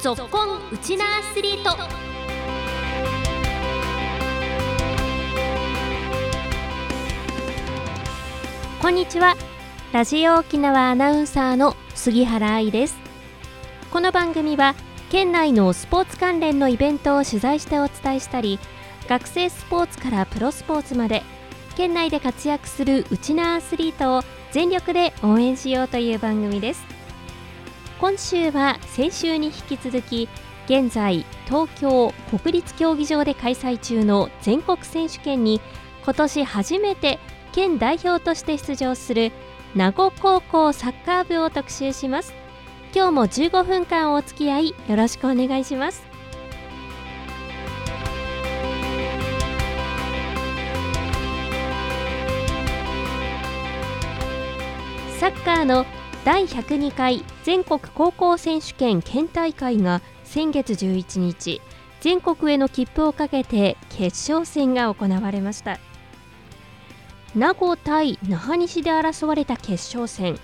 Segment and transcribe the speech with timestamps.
[0.00, 1.76] ぞっこんウチナアスリート。
[8.80, 9.36] こんにちは。
[9.92, 12.96] ラジオ沖縄アナウンサーの杉原愛です。
[13.92, 14.74] この番組は
[15.10, 18.58] 県内のスポーツ関連のイベントを取材してお伝えしたり
[19.06, 21.22] 学生スポーツからプロスポーツまで
[21.76, 26.99] 県内で活躍するウチナアスリートを全力で応援しようという番組です。
[28.00, 30.26] 今週は先週に引き続き
[30.64, 35.60] 現在東京国立競技場で開催中の全国選手権に
[36.02, 37.18] 今年初めて
[37.52, 39.32] 県代表として出場する
[39.74, 42.32] 名護高校サッカー部を特集します。
[42.94, 46.02] 今日も15分間お付き合いよろしくお願いします。
[55.18, 55.84] サッカーの
[56.24, 61.62] 第102回全国高校選手権県大会が先月11日
[62.00, 65.78] 全国への切符をかけて決勝戦が行われました。
[67.34, 70.36] 名護対那覇西で争われた決勝戦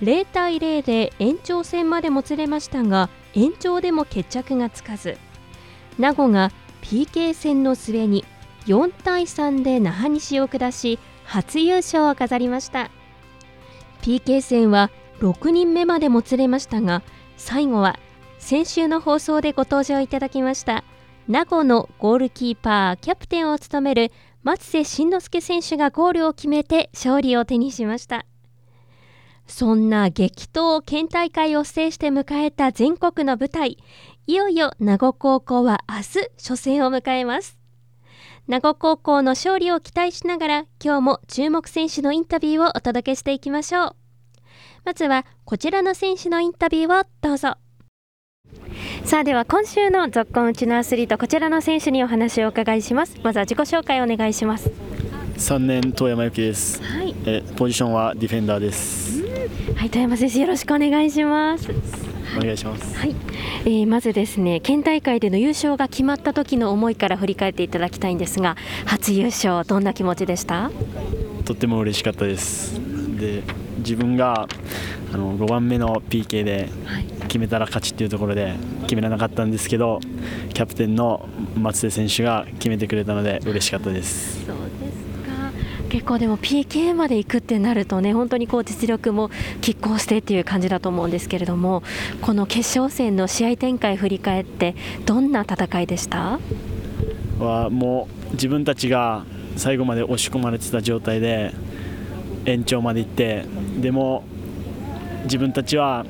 [0.00, 5.18] 0対0で延長戦までもつれましたが延長でも決着がつかず
[5.98, 6.50] 名護が
[6.80, 8.24] PK 戦の末に
[8.64, 12.90] 4対3で那覇西を下し初優勝を飾りました。
[14.00, 14.90] PK 戦は
[15.22, 17.02] 6人目までもつれましたが
[17.36, 17.98] 最後は
[18.38, 20.82] 先週の放送でご登場いただきました
[21.28, 24.10] 名護のゴールキーパーキャプテンを務める
[24.42, 28.26] 松瀬慎之介選手がゴールを決めて勝利を手にしました。
[29.46, 33.78] そんな激闘県大会を制して迎えた全国の舞台
[34.26, 37.58] いよいよ名護高校は明日初戦を迎えます。
[38.48, 44.01] 名護高校の勝利を期待しながら今日も注目選手のインタビューをお届けしていきましょう。
[44.84, 47.54] まずはこちらの選手のインタビューをどうぞ。
[49.04, 53.18] さあでは今週の続行うちのアスリートこちらの選手にお話をお伺いします。
[53.22, 54.70] まずは自己紹介をお願いします。
[55.36, 59.22] 3年遠山由紀です、はい、えポジションはディフェンダーです。
[59.76, 61.68] はい、富山選手よろしくお願いします。
[62.36, 62.96] お願いします。
[62.96, 63.14] はい、
[63.64, 70.70] えー、まずですね県大会での優勝が決まった時の思いから振り返っていただきたいんですが初優勝どんな気持ちでした？
[71.44, 72.80] とっても嬉しかったです。
[73.18, 73.42] で
[73.78, 74.48] 自分が
[75.12, 76.68] あの5番目の PK で
[77.28, 80.00] 決めたら勝ちっていうところで決められなかったんですけど
[80.54, 84.44] キャプテンの松瀬選手が決めてくれたので嬉しかったです。
[84.46, 85.52] そうですか。
[85.88, 89.28] 結構でも PK まで行くってなるとね本当にこう実力も
[89.60, 91.82] 拮抗してっていう感じだと思うんですけれども
[92.22, 94.74] この決勝戦の試合展開振り返って
[95.04, 96.38] どんな戦いでした？
[97.38, 99.24] はもう自分たちが
[99.56, 101.52] 最後まで押し込まれてた状態で
[102.44, 103.44] 延長まで行って
[103.80, 104.24] でも
[105.24, 106.04] 自分たちは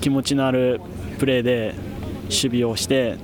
[0.00, 0.80] 気持ちのある
[1.18, 1.74] プレーで
[2.24, 3.16] 守備をして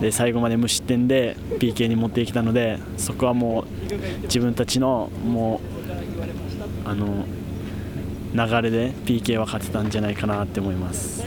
[0.00, 5.60] で最後まで無失点で PK に持っていけたのでそこはもう自分たちのも
[6.84, 7.24] うあの
[8.34, 11.24] 流れで PK は勝てたんじゃないかなって思います。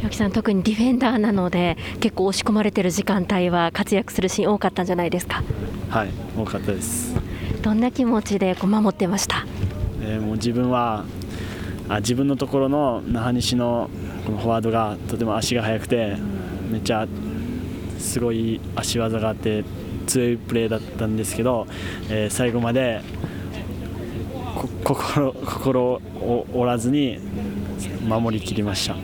[0.00, 5.42] 岩木さん特にディフェンダーなので結構押し込まれてる時間帯は活躍するシーン多かったんじゃないですか？
[5.90, 7.14] はい多かったです。
[7.62, 9.46] どんな気持ちでこう守ってました？
[10.02, 11.04] えーもう自分は
[11.88, 13.88] あ自分のところの那覇西の
[14.26, 16.16] このフォワードがとても足が速くて
[16.70, 17.06] めっちゃ
[17.98, 19.64] すごい足技があって
[20.06, 21.66] 強いプレーだったんですけど、
[22.10, 23.18] えー最後までこ
[24.84, 27.18] 心心を折らずに
[28.06, 28.96] 守りきりました。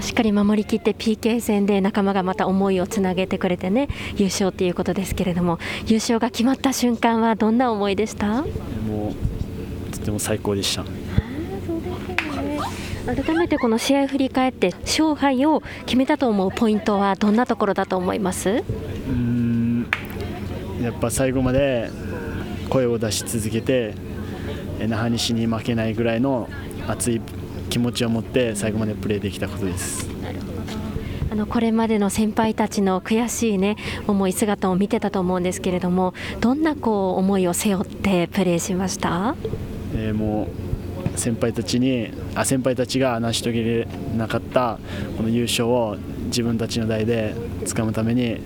[0.00, 8.42] しっかり守りきって PK 戦で仲間がまた思いをつなげてくれてね優勝ということですけれども優勝が決まった瞬間はどんな思いでした？
[8.42, 9.14] も
[9.88, 10.84] うとても最高でした。
[13.06, 18.50] 改めてこの試合振り返って勝敗を決めたと思うポイントはどんなところだと思います？
[18.50, 19.86] うーん
[20.82, 21.90] やっぱ最後まで
[22.70, 23.94] 声を出し続けて
[24.80, 26.48] え那覇西に負けないぐらいの
[26.88, 27.20] 熱い
[27.70, 30.08] 気持ちを持って最後までプレーできたことです。
[31.30, 33.76] あのこれまでの先輩たちの悔しいね
[34.06, 39.34] 思い姿を見てたと思うんですけれどもどんなこう思いを背負ってプレーしました？
[39.96, 44.78] えーもう先輩たちにあ先輩たちが成し遂げれなかった
[45.16, 45.96] この優勝を
[46.26, 47.34] 自分たちの代で
[47.64, 48.40] 掴むために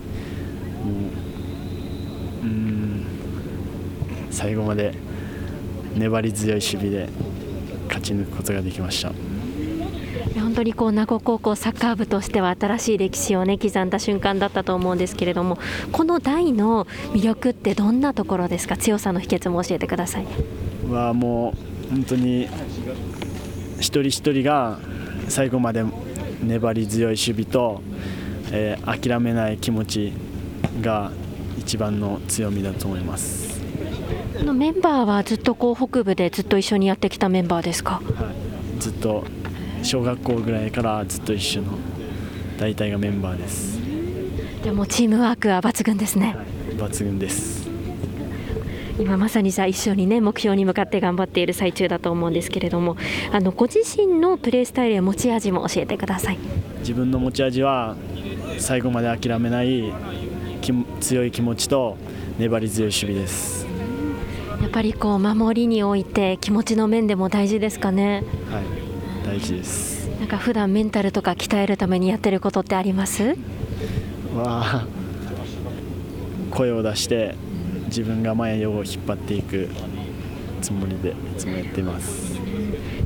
[2.43, 3.05] ーん
[4.31, 4.93] 最後まで
[5.95, 7.09] 粘り強い守備で
[7.87, 9.11] 勝ち抜くことができました。
[10.39, 15.57] 本当にこう名護高校サッカー部としては新しい歴史をね刻んだ瞬間だったと思うんですけれども
[15.91, 18.77] この代の魅力ってどんなところですか？
[18.77, 20.25] 強さの秘訣も教えてください。
[20.89, 21.53] はも
[21.87, 22.47] う本当に
[23.79, 24.79] 一人一人が
[25.27, 25.83] 最後まで
[26.43, 27.81] 粘り強い守備と、
[28.51, 30.13] えー、諦めない気持ち
[30.81, 31.11] が
[31.57, 33.48] 一番の強みだと思います
[34.43, 38.31] のメンバーはずっとこう北部でずっと一緒にやってきたメンバーですか、は
[38.77, 39.23] い、ずっと
[39.83, 41.77] 小学校ぐらいからずっと一緒の
[42.57, 43.79] 大体がメンバーです。
[44.63, 47.69] でもチームワークは抜群ですね、はい、抜群です。
[48.99, 52.97] 今まさにさ一緒にね目標に向かって頑張っている最中だと思うんですけれども
[53.31, 56.37] あのご自身のプレースタイルや持ち味も教えてください。
[56.79, 57.95] 自分の持ち味は
[58.57, 59.93] 最後まで諦めない
[60.99, 61.97] 強い気持ちと
[62.37, 63.58] 粘り強い守備です
[64.61, 68.23] やっぱりこう守りにおいて気持ちの面でも大事ですかね。
[68.51, 68.63] はい
[69.25, 70.09] 大事です。
[70.19, 73.35] なんか普段メンタルとか鍛えるためにやってることってあります？
[74.35, 74.85] は
[76.51, 77.35] 声を出して
[77.85, 79.69] 自分が前を引っ張っていく
[80.61, 82.28] つもりでいつもやっています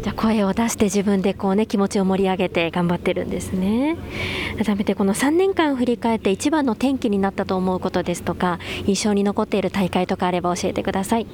[0.03, 3.97] じゃ声を出して自分でこうね気持ちを盛り上げて頑張ってるんですね
[4.63, 11.27] 改めてこの3年間振り返って一番の転機になったと思うことですとか印象に残っている大会とかあれば教えてください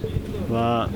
[0.52, 0.88] は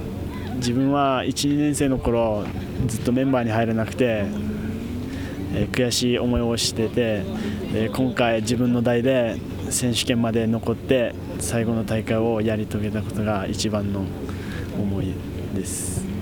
[0.58, 2.46] 自分は12年生の頃
[2.86, 4.25] ずっとメンバーに入れなくて、
[5.54, 7.24] え、悔しい思いをしてて、
[7.74, 9.38] え、今回自分の代で
[9.70, 14.06] 選手権まで残って最後の大会をやり遂げたことが一番の
[14.80, 15.14] 思い
[15.54, 16.12] です。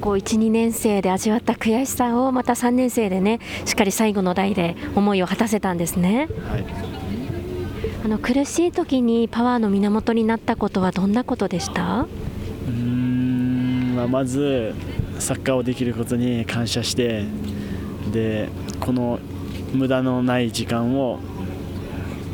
[0.00, 6.28] こう12年生で味わった悔しさをまた3年生でねしっかり最後の代で思いを果たせたんですね。
[6.48, 6.64] はい、
[8.04, 12.06] あの苦しい時にパワーの源になったことはどんなことでした？
[12.68, 14.74] うん、まあ、まず
[15.18, 17.24] サッカーをできることに感謝して
[18.12, 18.48] で
[18.80, 19.18] この
[19.72, 21.18] 無駄のない時間を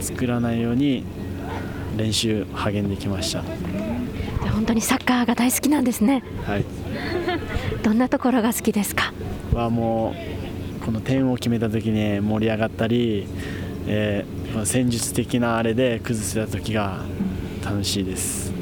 [0.00, 1.04] 作らないように
[1.96, 3.42] 練習励んできました。
[4.52, 6.22] 本当にサッカーが大好きなんですね。
[6.44, 6.64] はい
[7.86, 9.12] どんなところが好きですか？
[9.54, 10.12] はも
[10.80, 13.28] うこの点を決めた時に盛り上がったり、
[13.86, 17.04] えー、戦術的なあれで崩せた時が
[17.64, 18.52] 楽しいです。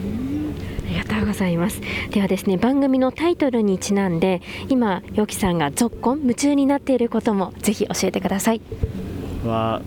[0.87, 1.81] ありがとうございます。
[2.11, 8.61] ではですね番組のタイトルにちなんで今よきさんが続婚夢中になっていることもぜひ教えてください。
[9.43, 9.81] は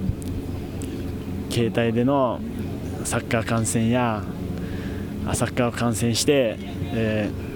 [1.52, 2.40] 携帯での
[3.04, 4.24] サッカー観戦や
[5.34, 6.58] サッカーを観戦して、
[6.92, 7.48] えー、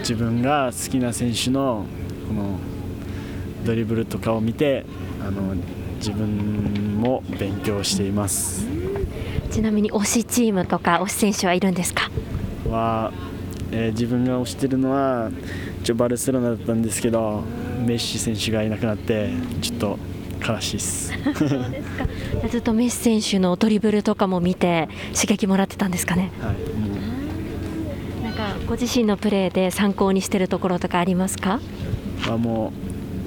[0.00, 1.86] 自分が好きな選手の
[2.28, 2.58] この
[3.64, 4.84] ドリブルとかを見て
[5.20, 5.54] あの
[5.96, 8.66] 自分も勉強しています。
[9.50, 12.10] ちなみに推しチームとか推し選手はいるんですか？
[12.68, 13.12] は、
[13.72, 15.30] えー、自分が推してるのは
[15.82, 17.42] ちょバルセロナだったんですけど
[17.84, 19.30] メッシ選手がいなくなって
[19.60, 19.98] ちょっと
[20.46, 21.12] 悲しいです
[22.50, 26.56] ずっとメッシ選手のドリブルとかも見て刺激もらってたんですかね、はい、
[28.66, 31.60] ご自身のプレーで参考にしてるところとかありますか？
[32.28, 32.72] あも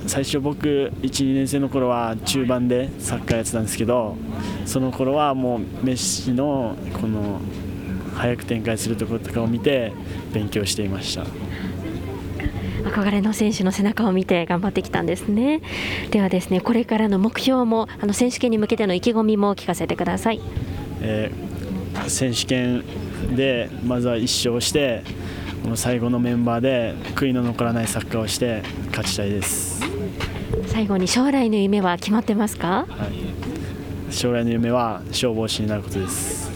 [0.05, 4.15] う最初僕12年生の頃は中盤でサッカーやってたんですけど
[4.65, 7.39] その頃はもうメッシのこの
[8.15, 9.93] 早く展開するところとかを見て
[10.33, 11.25] 勉強していました。
[12.83, 15.61] 憧れの選手の背中を見て頑張ってきたんですね。
[16.11, 20.41] ではですねこれからの目標もあの選手権に向けての意気込みも聞かせてください、
[21.01, 22.83] えー、選手権
[23.35, 25.01] でまずは1勝して
[25.63, 29.81] この最後のメンバーで悔いの残らないサッカーをして勝ちたいです。
[30.67, 33.07] 最後に将来の夢は決まってますか、は
[34.09, 36.51] い、将来の夢は消防士になることです。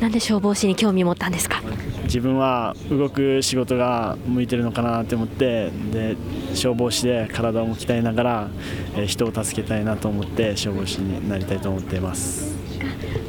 [0.00, 1.62] なんで消防士に興味を持ったんですか？
[2.04, 6.16] 自分は動く仕事が向いてるのかなって思ってで
[6.54, 8.48] 消防士で体を鍛えながら、
[8.96, 12.58] え人を助けたいなと思って消防士になりたいと思っています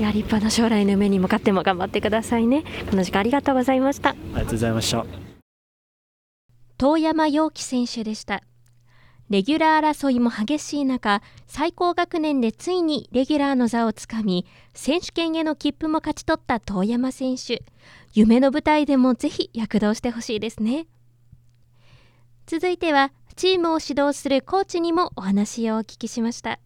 [0.01, 5.05] いや立派な将来の夢に向かっても頑張ってくださいねこの時間ありがとうございましたありがとうございました
[6.79, 8.41] 遠山陽樹選手でした
[9.29, 17.63] レギュラー争いも激しい中、最高学年でついにレギュラーの座をつかみ、選手権への切符も勝ち取った遠山選手。
[18.13, 20.85] 夢の舞台でもぜひ躍動してほしいですね。
[22.45, 26.59] 続いては、チームを指導するコーチにもお話をお聞きしました。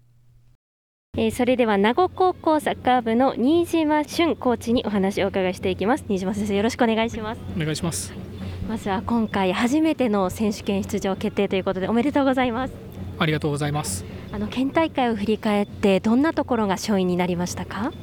[1.18, 6.04] えー、それでは名護高校サッカー部の新島俊コーチにお話をお伺いしていきます。
[6.10, 7.42] 新島先生よろしくお願いします。
[7.56, 8.14] お願いします。
[8.68, 12.74] まずは今回初めての選手権出場決定ということでおめでとうございます。
[13.18, 14.04] ありがとうございます。
[14.34, 17.94] あの県大会を振り返ってどんなところが勝因になりましたか？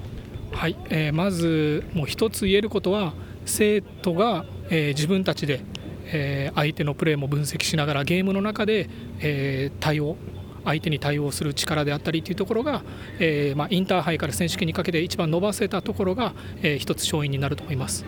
[0.53, 3.13] はい、えー、まずもう一つ言えることは
[3.45, 5.61] 生徒が、えー、自分たちで、
[6.07, 8.89] えー、相手のプレーも分析しながらゲームの中で、
[9.21, 10.17] えー、対応
[10.65, 12.83] 相手に対応する力であったりというところが、
[13.19, 18.05] えーまあ、インターハイから選手権にかけて一番伸ばせたところが、えー、一つ勝因になると思います。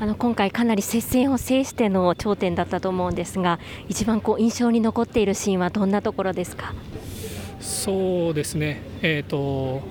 [0.00, 6.74] あの今回かなり接戦を制しての頂点だったと思うんですが一番こう印象に残っているシーンはどんなところですか？
[7.60, 9.82] そうですね、えーと、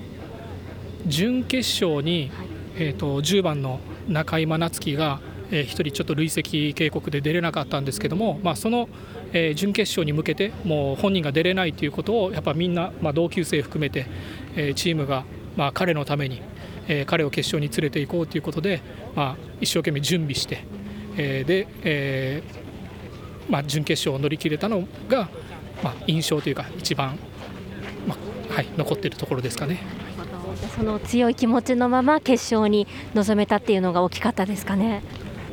[1.06, 2.30] 準決勝に、
[2.76, 5.20] えーと、10番の中井真夏樹が、
[5.52, 8.88] えー、1人ちょっと累積警告で出れなかったんですけども、まあ、その、
[9.32, 14.06] えー、準決勝に向けてもう本人が出れないということをやっぱみんな、まあ、同級生含めて、
[14.56, 15.24] えー、チームが、
[15.56, 16.42] まあ、彼のために、
[16.88, 18.82] えー、彼を決勝に連れて行こうということで、
[19.14, 20.64] まあ、一生懸命準備して、
[21.16, 25.28] えー、で、えーまあ、準決勝を乗り切れたのが、
[25.82, 27.18] まあ、印象というか一番
[28.06, 28.16] ま
[28.52, 29.80] はい、残っているところですかね。
[30.76, 35.02] その強い気持ちのまま決勝に臨めたっていうのが大きかったですかね。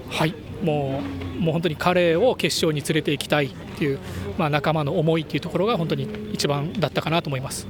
[0.09, 0.33] はい。
[0.63, 1.01] も
[1.37, 3.99] うもう本当に彼を決勝に連れて行きたいっていう、
[4.37, 7.67] まあ、仲間の思いっていうところが本当に一番だったかなと思います。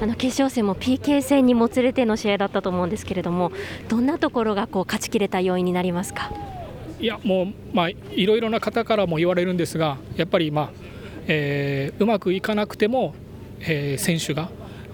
[0.00, 3.52] あの決勝戦も PK 戦にもつれての試合だったと思うんですけれども
[3.88, 6.32] どんなところがこう勝ちきれた要因になりますか？
[6.98, 10.70] いやもう、まあ、いろいろな方からも言われるんですがやっぱり、まあ
[11.26, 13.14] えー、うまくいかなくても
[13.62, 14.44] えー、選手が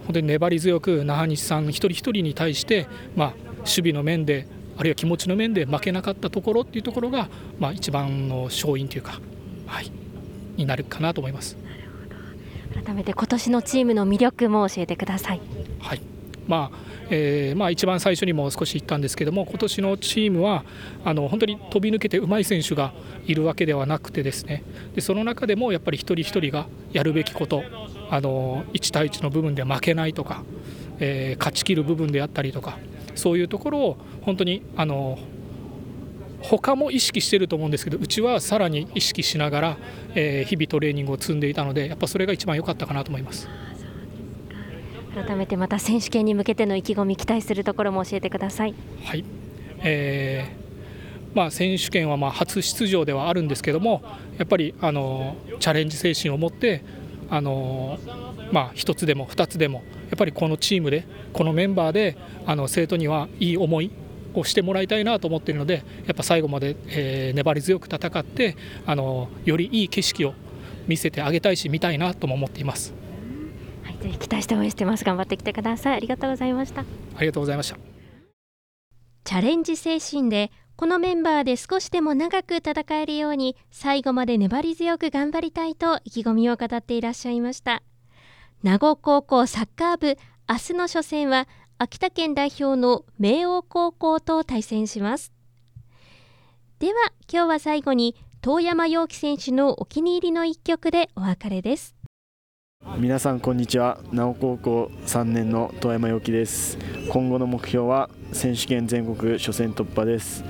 [0.07, 7.29] 本当に粘り強く那覇西さん一人一人に対して、まあ、守備の面であるいは気持ちの面で負けなかったところっていうところが、
[7.59, 9.21] まあ、一番の勝因というか、
[9.67, 9.91] はい、
[10.57, 11.57] になるかなと思います。
[12.85, 15.41] 改めて今年のチームの魅力も教えてください。
[15.81, 16.01] はい。
[16.47, 20.65] まあえーまあ、一番最初にも少し言ったんですけども今年のチームは
[21.05, 22.93] あの本当に飛び抜けてうまい選手が
[23.27, 24.65] いるわけではなくてですね。
[24.95, 27.63] でその中でもやっぱり一人一人がやるべきこと
[28.11, 30.43] あの1対1の部分で負けないとか、
[30.99, 32.79] えー、勝ちきる部分であったりとか
[33.17, 35.19] そういうところを本当にあの
[36.43, 39.77] 他も意識してると思うんですけどうちはさらに意識しながら、
[40.15, 43.49] えー、日々トレーニングを積んでいたのでやっぱそれが一番良かったかなと思います
[45.15, 48.75] 改めてまた選手権に向けての意気込み期待するところも教えてください。
[49.03, 49.25] はい、
[49.83, 50.67] えー
[51.37, 54.03] まあ、選手権はまあ初出場ではあるんですけども
[54.39, 56.83] やっぱりあのチャレンジ精神を持って
[57.29, 57.99] あの
[58.53, 62.17] まあ、1つでも2つでもやっぱりこのチームでこのメンバーで
[62.47, 63.91] あの生徒にはいい思い
[64.35, 68.57] をしてもらいたいなと思っているのでやっぱ最後まで、えー、粘り強く戦って
[68.87, 70.35] あのよりいい景色を
[70.87, 72.95] 見せてあげたいし見たいなとも思っています。
[73.83, 75.05] はい、ぜひ期待して応援してます。
[75.05, 75.97] 頑張ってきてください。
[75.97, 76.83] ありがとうございました。
[77.17, 77.79] ありがとうございました。
[79.25, 87.83] チャレンジ精神でこのメンバーで少しでも長く戦えるように最後まで粘り強く頑張りたいと意気込みを語っていらっしゃいました。
[88.63, 90.19] 名護高校サッカー部
[90.49, 95.33] 明日の初戦は秋田県代表の明桜高校と対戦します。
[96.79, 96.95] では
[97.33, 101.97] 今日は最後に遠山陽樹選手のお気に入りの一曲でお別れです。
[102.95, 103.99] 皆さんこんにちは。
[104.13, 106.79] 名護高校3年の遠山陽樹です。
[107.11, 110.45] 今後の目標は選手権全国初戦突破です。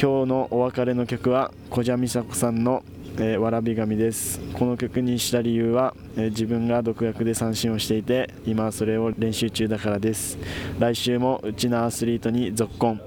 [0.00, 2.82] 今日のお別れの曲は小蛇美佐子さんの
[3.18, 4.40] えー、わらび神です。
[4.54, 10.38] この曲にした理由は、えー、自分が独学で三振をしていて今それを練習中だからです。
[10.78, 13.00] 来週もうちのアスリートに続婚